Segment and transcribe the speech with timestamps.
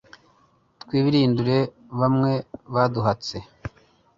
[0.81, 1.57] twibilindure
[1.99, 2.33] bamwe
[2.73, 3.37] baduhatse